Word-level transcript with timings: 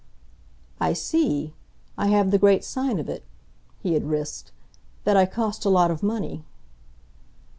"I 0.79 0.93
see. 0.93 1.53
I 1.95 2.07
have 2.07 2.31
the 2.31 2.39
great 2.39 2.63
sign 2.63 2.97
of 2.97 3.07
it," 3.07 3.23
he 3.83 3.93
had 3.93 4.05
risked 4.09 4.51
"that 5.03 5.15
I 5.15 5.27
cost 5.27 5.63
a 5.63 5.69
lot 5.69 5.91
of 5.91 6.01
money." 6.01 6.43